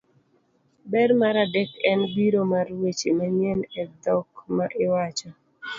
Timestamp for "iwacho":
4.85-5.29